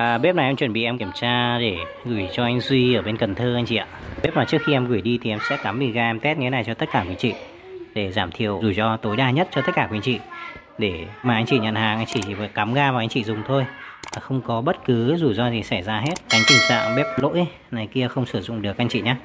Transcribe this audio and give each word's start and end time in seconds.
À, 0.00 0.18
bếp 0.18 0.34
này 0.34 0.46
em 0.46 0.56
chuẩn 0.56 0.72
bị 0.72 0.84
em 0.84 0.98
kiểm 0.98 1.10
tra 1.14 1.58
để 1.58 1.76
gửi 2.04 2.28
cho 2.32 2.44
anh 2.44 2.60
Duy 2.60 2.94
ở 2.94 3.02
bên 3.02 3.16
Cần 3.16 3.34
Thơ 3.34 3.54
anh 3.54 3.66
chị 3.66 3.76
ạ. 3.76 3.86
Bếp 4.22 4.36
mà 4.36 4.44
trước 4.44 4.62
khi 4.66 4.72
em 4.72 4.86
gửi 4.86 5.00
đi 5.00 5.18
thì 5.22 5.30
em 5.30 5.38
sẽ 5.48 5.56
cắm 5.62 5.78
bình 5.78 5.92
ga 5.92 6.10
em 6.10 6.20
test 6.20 6.38
như 6.38 6.46
thế 6.46 6.50
này 6.50 6.64
cho 6.64 6.74
tất 6.74 6.88
cả 6.92 7.00
quý 7.00 7.08
anh 7.10 7.16
chị 7.16 7.34
để 7.94 8.12
giảm 8.12 8.30
thiểu 8.30 8.60
rủi 8.62 8.74
ro 8.74 8.96
tối 8.96 9.16
đa 9.16 9.30
nhất 9.30 9.48
cho 9.50 9.60
tất 9.60 9.72
cả 9.74 9.88
quý 9.90 9.96
anh 9.96 10.02
chị. 10.02 10.18
Để 10.78 11.04
mà 11.22 11.34
anh 11.34 11.46
chị 11.46 11.58
nhận 11.58 11.74
hàng 11.74 11.98
anh 11.98 12.06
chị 12.06 12.20
chỉ 12.26 12.34
phải 12.34 12.48
cắm 12.48 12.74
ga 12.74 12.92
và 12.92 12.98
anh 12.98 13.08
chị 13.08 13.24
dùng 13.24 13.42
thôi. 13.46 13.66
À, 14.16 14.20
không 14.20 14.40
có 14.40 14.60
bất 14.60 14.84
cứ 14.84 15.16
rủi 15.16 15.34
ro 15.34 15.50
gì 15.50 15.62
xảy 15.62 15.82
ra 15.82 16.00
hết. 16.00 16.14
Tránh 16.28 16.42
tình 16.48 16.58
trạng 16.68 16.96
bếp 16.96 17.06
lỗi 17.16 17.46
này 17.70 17.88
kia 17.92 18.08
không 18.08 18.26
sử 18.26 18.40
dụng 18.40 18.62
được 18.62 18.78
anh 18.78 18.88
chị 18.88 19.00
nhé. 19.00 19.16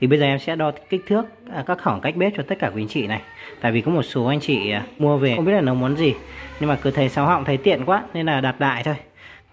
Thì 0.00 0.06
bây 0.06 0.18
giờ 0.18 0.26
em 0.26 0.38
sẽ 0.38 0.56
đo 0.56 0.72
kích 0.90 1.02
thước 1.06 1.26
à, 1.52 1.62
các 1.66 1.78
khoảng 1.82 2.00
cách 2.00 2.16
bếp 2.16 2.32
cho 2.36 2.42
tất 2.48 2.58
cả 2.58 2.70
quý 2.74 2.82
anh 2.82 2.88
chị 2.88 3.06
này. 3.06 3.20
Tại 3.60 3.72
vì 3.72 3.80
có 3.80 3.92
một 3.92 4.02
số 4.02 4.24
anh 4.24 4.40
chị 4.40 4.70
à, 4.70 4.82
mua 4.98 5.16
về 5.16 5.36
không 5.36 5.44
biết 5.44 5.52
là 5.52 5.60
nấu 5.60 5.74
món 5.74 5.96
gì 5.96 6.14
nhưng 6.60 6.68
mà 6.68 6.76
cứ 6.82 6.90
thấy 6.90 7.08
sáu 7.08 7.26
họng 7.26 7.44
thấy 7.44 7.56
tiện 7.56 7.84
quá 7.84 8.02
nên 8.14 8.26
là 8.26 8.40
đặt 8.40 8.60
đại 8.60 8.82
thôi 8.82 8.94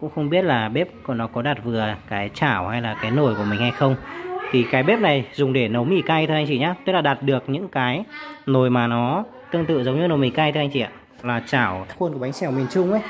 cũng 0.03 0.11
không 0.15 0.29
biết 0.29 0.41
là 0.41 0.69
bếp 0.69 0.87
của 1.03 1.13
nó 1.13 1.27
có 1.27 1.41
đặt 1.41 1.57
vừa 1.63 1.95
cái 2.09 2.29
chảo 2.33 2.67
hay 2.67 2.81
là 2.81 2.95
cái 3.01 3.11
nồi 3.11 3.35
của 3.35 3.43
mình 3.43 3.59
hay 3.59 3.71
không. 3.71 3.95
Thì 4.51 4.65
cái 4.71 4.83
bếp 4.83 4.99
này 4.99 5.25
dùng 5.33 5.53
để 5.53 5.67
nấu 5.67 5.83
mì 5.83 6.01
cay 6.01 6.27
thôi 6.27 6.35
anh 6.35 6.45
chị 6.47 6.59
nhé 6.59 6.73
tức 6.85 6.93
là 6.93 7.01
đặt 7.01 7.21
được 7.21 7.43
những 7.47 7.67
cái 7.69 8.03
nồi 8.45 8.69
mà 8.69 8.87
nó 8.87 9.23
tương 9.51 9.65
tự 9.65 9.83
giống 9.83 9.99
như 9.99 10.07
nồi 10.07 10.17
mì 10.17 10.29
cay 10.29 10.51
thôi 10.51 10.63
anh 10.63 10.69
chị 10.69 10.79
ạ. 10.79 10.89
Là 11.21 11.41
chảo 11.47 11.85
khuôn 11.99 12.13
của 12.13 12.19
bánh 12.19 12.33
xèo 12.33 12.51
miền 12.51 12.65
Trung 12.71 12.91
ấy 12.91 13.01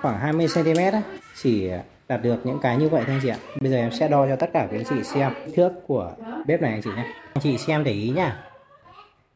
khoảng 0.00 0.18
20 0.18 0.46
cm 0.54 0.78
ấy, 0.78 1.02
chỉ 1.42 1.70
đặt 2.08 2.16
được 2.16 2.46
những 2.46 2.58
cái 2.62 2.76
như 2.76 2.88
vậy 2.88 3.02
thôi 3.06 3.14
anh 3.14 3.20
chị 3.22 3.28
ạ. 3.28 3.36
Bây 3.60 3.70
giờ 3.70 3.76
em 3.76 3.90
sẽ 3.90 4.08
đo 4.08 4.26
cho 4.26 4.36
tất 4.36 4.50
cả 4.52 4.66
các 4.70 4.78
anh 4.78 4.84
chị 4.84 5.02
xem 5.02 5.32
thước 5.56 5.72
của 5.86 6.12
bếp 6.46 6.62
này 6.62 6.72
anh 6.72 6.82
chị 6.82 6.90
nhé 6.96 7.04
anh 7.34 7.42
chị 7.42 7.58
xem 7.58 7.84
để 7.84 7.92
ý 7.92 8.08
nhá. 8.10 8.36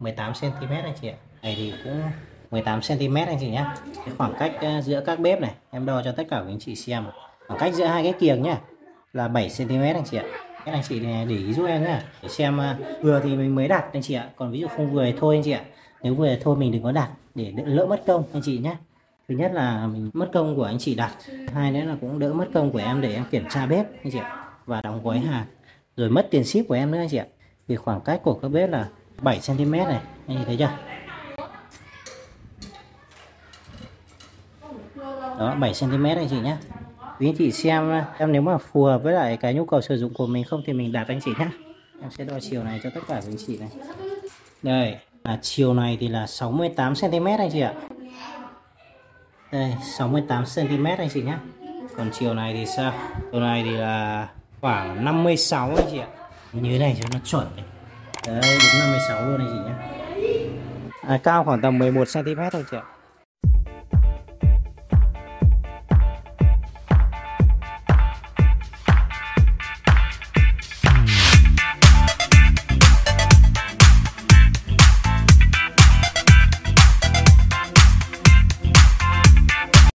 18 0.00 0.32
cm 0.40 0.70
anh 0.70 0.94
chị 1.00 1.08
ạ. 1.08 1.14
Này 1.42 1.54
thì 1.58 1.72
cũng 1.84 2.02
18 2.50 2.80
cm 2.88 3.14
anh 3.14 3.36
chị 3.40 3.50
nhé 3.50 3.64
cái 3.96 4.14
khoảng 4.18 4.34
cách 4.38 4.52
giữa 4.84 5.02
các 5.06 5.20
bếp 5.20 5.40
này 5.40 5.54
em 5.70 5.86
đo 5.86 6.02
cho 6.02 6.12
tất 6.12 6.24
cả 6.30 6.36
các 6.36 6.46
anh 6.46 6.58
chị 6.58 6.74
xem 6.74 7.04
khoảng 7.46 7.60
cách 7.60 7.74
giữa 7.74 7.84
hai 7.84 8.02
cái 8.02 8.12
kiềng 8.12 8.42
nhá 8.42 8.58
là 9.12 9.28
7 9.28 9.50
cm 9.58 9.82
anh 9.82 10.04
chị 10.10 10.16
ạ 10.16 10.24
các 10.64 10.72
anh 10.72 10.82
chị 10.88 11.00
để 11.00 11.26
ý 11.28 11.52
giúp 11.52 11.66
em 11.66 11.84
nhé 11.84 12.00
để 12.22 12.28
xem 12.28 12.60
vừa 13.02 13.20
thì 13.24 13.36
mình 13.36 13.54
mới 13.54 13.68
đặt 13.68 13.84
anh 13.92 14.02
chị 14.02 14.14
ạ 14.14 14.28
còn 14.36 14.52
ví 14.52 14.60
dụ 14.60 14.66
không 14.76 14.92
vừa 14.92 15.04
thì 15.04 15.14
thôi 15.20 15.36
anh 15.36 15.42
chị 15.44 15.50
ạ 15.50 15.60
nếu 16.02 16.14
vừa 16.14 16.28
thì 16.28 16.36
thôi 16.42 16.56
mình 16.56 16.72
đừng 16.72 16.82
có 16.82 16.92
đặt 16.92 17.10
để 17.34 17.50
đỡ 17.50 17.62
lỡ 17.66 17.86
mất 17.86 18.02
công 18.06 18.24
anh 18.32 18.42
chị 18.44 18.58
nhé 18.58 18.76
thứ 19.28 19.34
nhất 19.34 19.52
là 19.54 19.86
mình 19.86 20.10
mất 20.14 20.30
công 20.32 20.56
của 20.56 20.64
anh 20.64 20.78
chị 20.78 20.94
đặt 20.94 21.12
hai 21.52 21.72
nữa 21.72 21.84
là 21.84 21.96
cũng 22.00 22.18
đỡ 22.18 22.32
mất 22.32 22.46
công 22.54 22.70
của 22.70 22.78
em 22.78 23.00
để 23.00 23.14
em 23.14 23.24
kiểm 23.30 23.44
tra 23.50 23.66
bếp 23.66 23.86
anh 24.02 24.12
chị 24.12 24.18
ạ 24.18 24.44
và 24.66 24.80
đóng 24.80 25.00
gói 25.04 25.18
hàng 25.18 25.46
rồi 25.96 26.10
mất 26.10 26.28
tiền 26.30 26.44
ship 26.44 26.68
của 26.68 26.74
em 26.74 26.90
nữa 26.90 26.98
anh 26.98 27.08
chị 27.08 27.16
ạ 27.16 27.26
vì 27.68 27.76
khoảng 27.76 28.00
cách 28.00 28.20
của 28.22 28.34
các 28.34 28.48
bếp 28.48 28.70
là 28.70 28.88
7 29.22 29.40
cm 29.46 29.72
này 29.72 30.00
anh 30.26 30.38
chị 30.38 30.44
thấy 30.46 30.56
chưa 30.56 30.70
đó 35.38 35.54
7 35.60 35.72
cm 35.80 36.04
anh 36.04 36.28
chị 36.30 36.40
nhé 36.40 36.56
quý 37.18 37.28
anh 37.28 37.36
chị 37.38 37.52
xem 37.52 37.92
em 38.18 38.32
nếu 38.32 38.42
mà 38.42 38.58
phù 38.58 38.84
hợp 38.84 39.02
với 39.02 39.12
lại 39.12 39.36
cái 39.36 39.54
nhu 39.54 39.64
cầu 39.64 39.80
sử 39.80 39.96
dụng 39.96 40.14
của 40.14 40.26
mình 40.26 40.44
không 40.44 40.62
thì 40.66 40.72
mình 40.72 40.92
đặt 40.92 41.08
anh 41.08 41.20
chị 41.24 41.30
nhé 41.38 41.48
em 42.02 42.10
sẽ 42.10 42.24
đo 42.24 42.34
chiều 42.40 42.64
này 42.64 42.80
cho 42.82 42.90
tất 42.94 43.00
cả 43.08 43.20
quý 43.20 43.32
anh 43.32 43.36
chị 43.46 43.58
này. 43.58 43.68
Đây 44.62 44.96
là 45.24 45.38
chiều 45.42 45.74
này 45.74 45.96
thì 46.00 46.08
là 46.08 46.26
68 46.26 46.94
cm 46.94 47.26
anh 47.38 47.50
chị 47.52 47.60
ạ. 47.60 47.74
Đây 49.52 49.74
68 49.82 50.44
cm 50.54 50.84
anh 50.84 51.08
chị 51.14 51.22
nhé 51.22 51.34
còn 51.96 52.10
chiều 52.12 52.34
này 52.34 52.52
thì 52.54 52.66
sao? 52.66 52.92
Chiều 53.32 53.40
này 53.40 53.62
thì 53.64 53.70
là 53.70 54.28
khoảng 54.60 55.04
56 55.04 55.74
anh 55.76 55.86
chị 55.90 55.98
ạ. 55.98 56.06
Như 56.52 56.72
thế 56.72 56.78
này 56.78 56.96
cho 57.02 57.08
nó 57.12 57.18
chuẩn 57.24 57.46
này. 57.56 57.64
đấy 58.26 58.58
đúng 58.72 58.80
56 58.80 59.26
luôn 59.26 59.38
anh 59.38 59.48
chị 59.52 59.70
nhé 59.70 59.74
à, 61.00 61.18
cao 61.22 61.44
khoảng 61.44 61.60
tầm 61.60 61.78
11 61.78 62.08
cm 62.14 62.40
thôi 62.52 62.64
chị 62.70 62.76
ạ. 62.76 62.82